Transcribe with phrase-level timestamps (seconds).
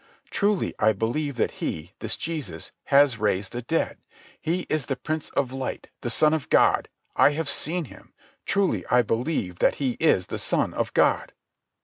[0.31, 3.99] "Truly I believe that He, this Jesus, has raised the dead.
[4.41, 6.89] He is the Prince of Light, the Son of God.
[7.15, 8.11] I have seen Him.
[8.47, 11.33] Truly I believe that He is the Son of God."